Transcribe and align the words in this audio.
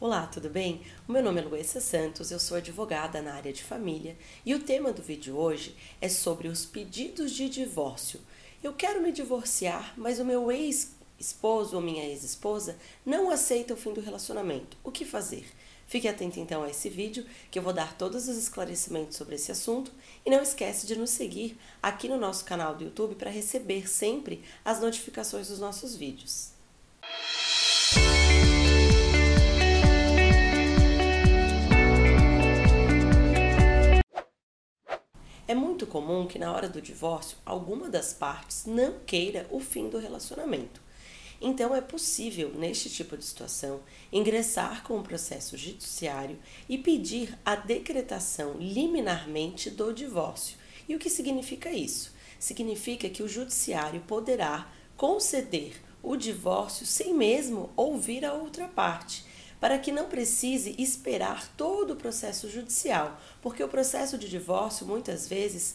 Olá, 0.00 0.28
tudo 0.28 0.48
bem? 0.48 0.80
O 1.08 1.12
meu 1.12 1.20
nome 1.20 1.40
é 1.40 1.44
Luísa 1.44 1.80
Santos, 1.80 2.30
eu 2.30 2.38
sou 2.38 2.56
advogada 2.56 3.20
na 3.20 3.34
área 3.34 3.52
de 3.52 3.64
família 3.64 4.16
e 4.46 4.54
o 4.54 4.62
tema 4.62 4.92
do 4.92 5.02
vídeo 5.02 5.36
hoje 5.36 5.74
é 6.00 6.08
sobre 6.08 6.46
os 6.46 6.64
pedidos 6.64 7.32
de 7.32 7.48
divórcio. 7.48 8.20
Eu 8.62 8.72
quero 8.74 9.02
me 9.02 9.10
divorciar, 9.10 9.94
mas 9.96 10.20
o 10.20 10.24
meu 10.24 10.52
ex-esposo 10.52 11.74
ou 11.74 11.82
minha 11.82 12.04
ex-esposa 12.04 12.76
não 13.04 13.28
aceita 13.28 13.74
o 13.74 13.76
fim 13.76 13.92
do 13.92 14.00
relacionamento. 14.00 14.76
O 14.84 14.92
que 14.92 15.04
fazer? 15.04 15.48
Fique 15.88 16.06
atento 16.06 16.38
então 16.38 16.62
a 16.62 16.70
esse 16.70 16.88
vídeo 16.88 17.26
que 17.50 17.58
eu 17.58 17.62
vou 17.64 17.72
dar 17.72 17.96
todos 17.98 18.28
os 18.28 18.36
esclarecimentos 18.36 19.16
sobre 19.16 19.34
esse 19.34 19.50
assunto 19.50 19.90
e 20.24 20.30
não 20.30 20.40
esquece 20.40 20.86
de 20.86 20.94
nos 20.94 21.10
seguir 21.10 21.58
aqui 21.82 22.08
no 22.08 22.16
nosso 22.16 22.44
canal 22.44 22.76
do 22.76 22.84
YouTube 22.84 23.16
para 23.16 23.32
receber 23.32 23.88
sempre 23.88 24.44
as 24.64 24.80
notificações 24.80 25.48
dos 25.48 25.58
nossos 25.58 25.96
vídeos. 25.96 26.56
É 35.48 35.54
muito 35.54 35.86
comum 35.86 36.26
que 36.26 36.38
na 36.38 36.52
hora 36.52 36.68
do 36.68 36.82
divórcio 36.82 37.38
alguma 37.42 37.88
das 37.88 38.12
partes 38.12 38.66
não 38.66 38.98
queira 39.06 39.46
o 39.50 39.58
fim 39.58 39.88
do 39.88 39.96
relacionamento. 39.96 40.78
Então 41.40 41.74
é 41.74 41.80
possível, 41.80 42.52
neste 42.54 42.90
tipo 42.90 43.16
de 43.16 43.24
situação, 43.24 43.80
ingressar 44.12 44.82
com 44.82 44.98
o 44.98 45.02
processo 45.02 45.56
judiciário 45.56 46.38
e 46.68 46.76
pedir 46.76 47.34
a 47.46 47.56
decretação 47.56 48.56
liminarmente 48.58 49.70
do 49.70 49.90
divórcio. 49.90 50.58
E 50.86 50.94
o 50.94 50.98
que 50.98 51.08
significa 51.08 51.70
isso? 51.70 52.12
Significa 52.38 53.08
que 53.08 53.22
o 53.22 53.28
judiciário 53.28 54.02
poderá 54.02 54.70
conceder 54.98 55.82
o 56.02 56.14
divórcio 56.14 56.84
sem 56.84 57.14
mesmo 57.14 57.70
ouvir 57.74 58.22
a 58.22 58.34
outra 58.34 58.68
parte 58.68 59.24
para 59.60 59.78
que 59.78 59.92
não 59.92 60.08
precise 60.08 60.74
esperar 60.78 61.48
todo 61.56 61.92
o 61.92 61.96
processo 61.96 62.48
judicial, 62.48 63.18
porque 63.42 63.62
o 63.62 63.68
processo 63.68 64.16
de 64.16 64.28
divórcio 64.28 64.86
muitas 64.86 65.28
vezes 65.28 65.74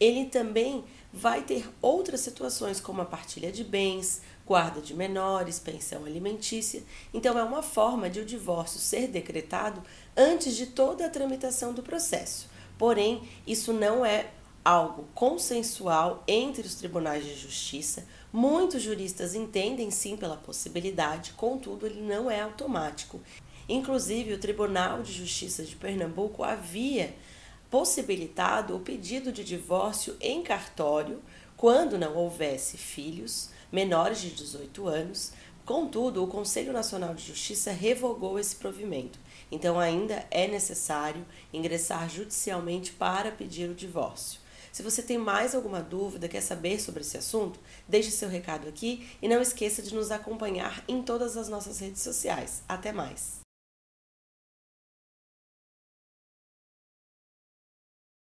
ele 0.00 0.24
também 0.24 0.82
vai 1.12 1.42
ter 1.42 1.68
outras 1.82 2.20
situações 2.20 2.80
como 2.80 3.02
a 3.02 3.04
partilha 3.04 3.52
de 3.52 3.62
bens, 3.62 4.22
guarda 4.46 4.80
de 4.80 4.94
menores, 4.94 5.58
pensão 5.58 6.04
alimentícia. 6.04 6.82
Então 7.12 7.38
é 7.38 7.42
uma 7.42 7.62
forma 7.62 8.08
de 8.08 8.20
o 8.20 8.24
divórcio 8.24 8.80
ser 8.80 9.08
decretado 9.08 9.82
antes 10.16 10.56
de 10.56 10.66
toda 10.66 11.04
a 11.04 11.10
tramitação 11.10 11.74
do 11.74 11.82
processo. 11.82 12.48
Porém, 12.78 13.28
isso 13.46 13.74
não 13.74 14.06
é 14.06 14.30
algo 14.64 15.08
consensual 15.14 16.22
entre 16.28 16.66
os 16.66 16.74
tribunais 16.74 17.24
de 17.24 17.34
justiça. 17.34 18.06
Muitos 18.32 18.82
juristas 18.82 19.34
entendem 19.34 19.90
sim 19.90 20.16
pela 20.16 20.36
possibilidade, 20.36 21.32
contudo, 21.32 21.86
ele 21.86 22.00
não 22.00 22.30
é 22.30 22.40
automático. 22.40 23.20
Inclusive, 23.68 24.34
o 24.34 24.38
Tribunal 24.38 25.02
de 25.02 25.12
Justiça 25.12 25.64
de 25.64 25.76
Pernambuco 25.76 26.42
havia 26.42 27.14
possibilitado 27.70 28.74
o 28.74 28.80
pedido 28.80 29.32
de 29.32 29.44
divórcio 29.44 30.16
em 30.20 30.42
cartório 30.42 31.22
quando 31.56 31.98
não 31.98 32.16
houvesse 32.16 32.76
filhos 32.76 33.50
menores 33.70 34.20
de 34.20 34.30
18 34.30 34.88
anos. 34.88 35.32
Contudo, 35.64 36.24
o 36.24 36.26
Conselho 36.26 36.72
Nacional 36.72 37.14
de 37.14 37.24
Justiça 37.24 37.70
revogou 37.70 38.38
esse 38.38 38.56
provimento. 38.56 39.20
Então, 39.52 39.78
ainda 39.78 40.26
é 40.30 40.48
necessário 40.48 41.24
ingressar 41.52 42.08
judicialmente 42.08 42.92
para 42.92 43.30
pedir 43.30 43.70
o 43.70 43.74
divórcio. 43.74 44.40
Se 44.72 44.82
você 44.82 45.02
tem 45.02 45.18
mais 45.18 45.54
alguma 45.54 45.82
dúvida, 45.82 46.28
quer 46.28 46.40
saber 46.40 46.80
sobre 46.80 47.00
esse 47.00 47.16
assunto, 47.16 47.58
deixe 47.88 48.10
seu 48.10 48.28
recado 48.28 48.68
aqui 48.68 49.08
e 49.20 49.28
não 49.28 49.42
esqueça 49.42 49.82
de 49.82 49.94
nos 49.94 50.10
acompanhar 50.10 50.84
em 50.86 51.02
todas 51.02 51.36
as 51.36 51.48
nossas 51.48 51.78
redes 51.80 52.02
sociais. 52.02 52.62
Até 52.68 52.92
mais! 52.92 53.40